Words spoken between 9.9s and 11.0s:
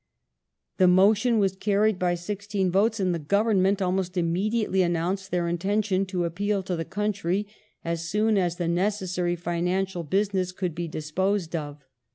business could be